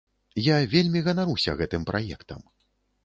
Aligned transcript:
Я 0.45 0.55
вельмі 0.71 1.03
ганаруся 1.07 1.55
гэтым 1.59 1.87
праектам. 1.91 2.41